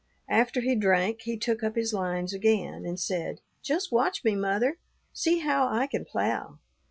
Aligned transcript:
After 0.31 0.61
he 0.61 0.73
drank, 0.75 1.21
he 1.25 1.37
took 1.37 1.61
up 1.61 1.75
his 1.75 1.93
lines 1.93 2.33
again, 2.33 2.87
and 2.87 2.99
said, 2.99 3.39
'Just 3.61 3.91
watch 3.91 4.23
me, 4.23 4.33
mother; 4.35 4.79
see 5.13 5.41
how 5.41 5.67
I 5.67 5.85
can 5.85 6.05
plough.' 6.05 6.57